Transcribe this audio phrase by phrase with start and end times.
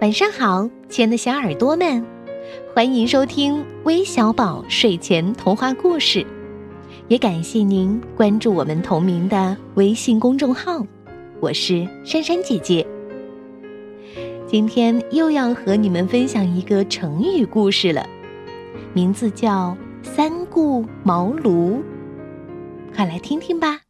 [0.00, 2.04] 晚上好，亲爱的小耳朵们，
[2.72, 6.24] 欢迎收听微小宝睡前童话故事，
[7.08, 10.86] 也感谢您关注我们同名的微信公众号。
[11.40, 12.86] 我是珊珊姐姐，
[14.46, 18.06] 今天又要和你们分享一个成语故事了，
[18.92, 21.82] 名字叫“三顾茅庐”，
[22.94, 23.80] 快来听听吧。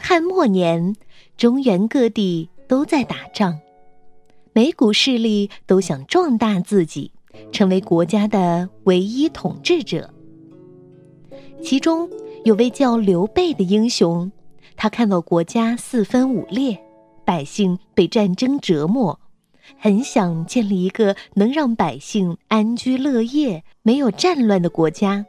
[0.00, 0.94] 汉末年，
[1.36, 3.58] 中原各地都在打仗，
[4.52, 7.12] 每股势力都想壮大自己，
[7.52, 10.12] 成为国家的唯一统治者。
[11.62, 12.08] 其中
[12.44, 14.30] 有位叫刘备的英雄，
[14.76, 16.78] 他看到国家四分五裂，
[17.24, 19.18] 百姓被战争折磨，
[19.78, 25.26] 很想建立一个能让百姓安居乐业、没有战乱的国家。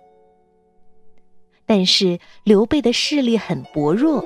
[1.66, 4.24] 但是刘备的势力很薄弱。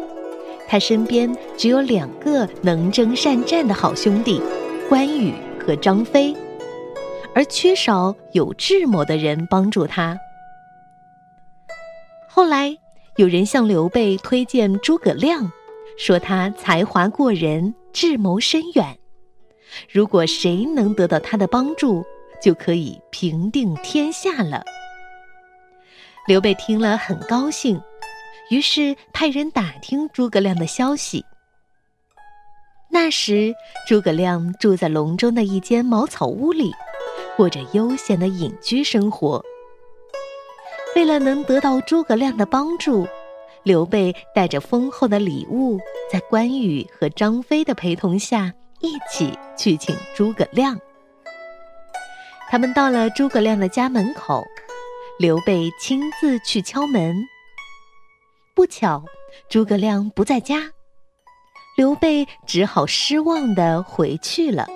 [0.73, 4.41] 他身边只有两个能征善战的好兄弟，
[4.89, 5.31] 关羽
[5.63, 6.35] 和张飞，
[7.35, 10.17] 而缺少有智谋的人帮助他。
[12.27, 12.75] 后来
[13.17, 15.51] 有人向刘备推荐诸葛亮，
[15.95, 18.97] 说他才华过人，智谋深远，
[19.91, 22.03] 如果谁能得到他的帮助，
[22.41, 24.63] 就可以平定天下了。
[26.25, 27.79] 刘备听了很高兴。
[28.49, 31.23] 于是派人打听诸葛亮的消息。
[32.89, 33.53] 那时，
[33.87, 36.71] 诸葛亮住在隆中的一间茅草屋里，
[37.35, 39.43] 过着悠闲的隐居生活。
[40.95, 43.07] 为了能得到诸葛亮的帮助，
[43.63, 45.79] 刘备带着丰厚的礼物，
[46.11, 50.79] 在关羽和张飞的陪同下，一起去请诸葛亮。
[52.51, 54.43] 他们到了诸葛亮的家门口，
[55.17, 57.15] 刘备亲自去敲门。
[58.55, 59.03] 不巧，
[59.49, 60.71] 诸葛亮不在家，
[61.75, 64.67] 刘备只好失望的回去了。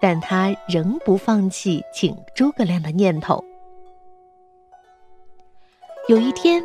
[0.00, 3.44] 但他仍不放弃请诸葛亮的念头。
[6.08, 6.64] 有一天，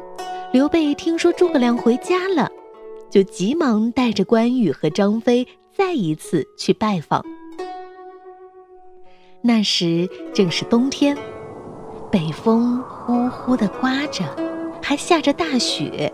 [0.51, 2.49] 刘备听说诸葛亮回家了，
[3.11, 5.45] 就急忙带着关羽和张飞
[5.75, 7.23] 再一次去拜访。
[9.41, 11.15] 那时正是冬天，
[12.11, 14.23] 北风呼呼的刮着。
[14.87, 16.13] 还下着大雪，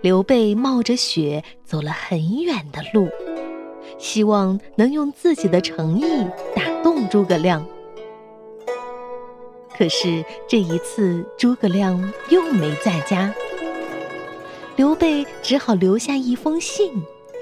[0.00, 3.08] 刘备冒着雪走了很远的路，
[3.98, 6.04] 希望能用自己的诚意
[6.54, 7.66] 打动诸葛亮。
[9.76, 13.34] 可是这一次诸葛亮又没在家，
[14.76, 16.92] 刘备只好留下一封信，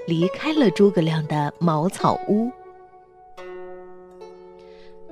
[0.07, 2.51] 离开了诸葛亮的茅草屋。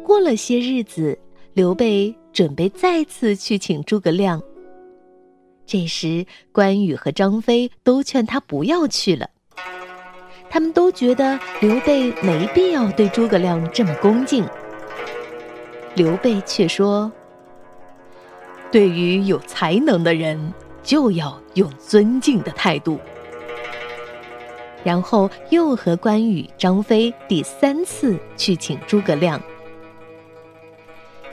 [0.02, 1.18] 过了些日子，
[1.56, 2.14] 刘备。
[2.36, 4.42] 准备再次去请诸葛亮。
[5.64, 9.26] 这时，关羽和张飞都劝他不要去了。
[10.50, 14.46] 他们都觉得刘备没必要对诸葛亮这么恭敬。
[15.94, 17.10] 刘备却说
[18.70, 20.52] ：“对于有才能的人，
[20.82, 23.00] 就要用尊敬的态度。”
[24.84, 29.40] 然后又和关羽、张飞第三次去请诸葛亮。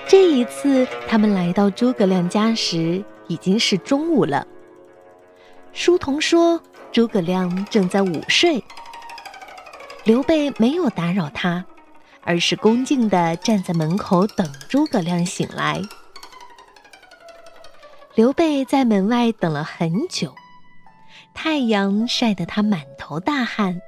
[0.08, 4.46] 这一次，他们来到诸葛亮家时，已经是中午了。
[5.72, 8.64] 书童说，诸葛亮正在午睡。
[10.04, 11.66] 刘备没有打扰他，
[12.22, 15.82] 而是恭敬地站在门口等诸葛亮醒来。
[18.14, 20.36] 刘备在门外等了很久，
[21.34, 23.82] 太阳晒得他满头大汗。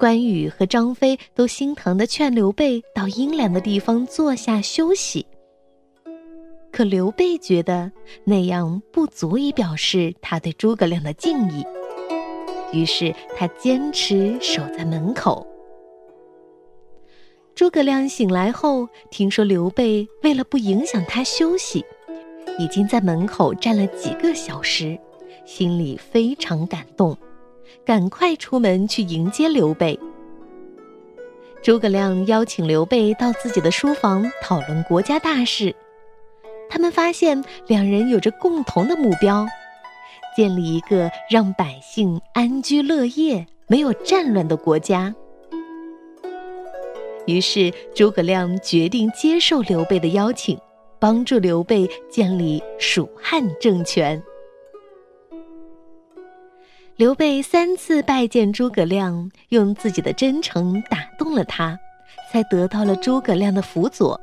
[0.00, 5.26] 关羽和张飞都心疼的劝刘备到阴凉的地方坐下休息，
[6.72, 7.92] 可刘备觉得
[8.24, 11.62] 那样不足以表示他对诸葛亮的敬意，
[12.72, 15.46] 于是他坚持守在门口。
[17.54, 21.84] 诸葛亮醒来后，听说刘备为了不影响他休息，
[22.58, 24.98] 已经在门口站了几个小时，
[25.44, 27.14] 心里非常感动。
[27.84, 29.98] 赶快出门去迎接刘备。
[31.62, 35.74] 诸葛亮邀请刘备到自己的书房讨论国家大事。
[36.70, 39.46] 他们发现两人有着共同的目标，
[40.36, 45.14] 建立一个让百姓安居乐业、没有战乱的国家。
[47.26, 50.58] 于是，诸葛亮决定接受刘备的邀请，
[50.98, 54.20] 帮助刘备建立蜀汉政权。
[57.00, 61.78] 刘备三次拜见诸葛亮，用自己的真诚打动了他，
[62.30, 64.20] 才得到了诸葛亮的辅佐。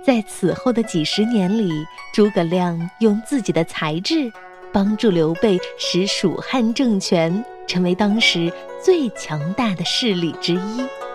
[0.00, 1.72] 在此后的几十年里，
[2.14, 4.32] 诸葛亮用自己的才智，
[4.72, 8.48] 帮助刘备使蜀汉政权成为当时
[8.80, 11.05] 最强大的势力之一。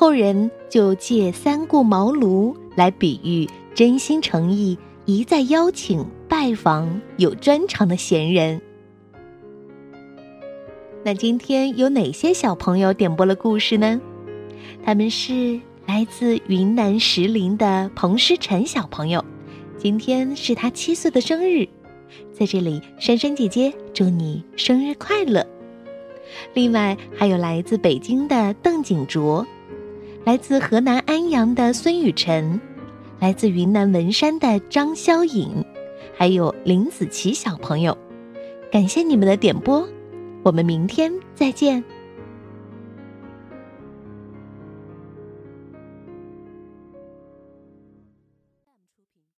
[0.00, 8.62] 后人就借三顾茅庐来比喻真心诚意、一再邀请拜访有专长的贤人。
[11.02, 14.00] 那今天有哪些小朋友点播了故事呢？
[14.84, 19.24] 他们是来自云南石林的彭诗晨小朋友，
[19.78, 21.66] 今天是他七岁的生日，
[22.32, 25.44] 在这里，珊珊姐姐祝你生日快乐。
[26.54, 29.44] 另外还有来自北京的邓景卓，
[30.28, 32.60] 来自河南安阳的孙雨辰，
[33.18, 35.64] 来自云南文山的张潇颖，
[36.18, 37.96] 还有林子琪小朋友，
[38.70, 39.88] 感谢你们的点播。
[40.42, 41.82] 我们明天再见。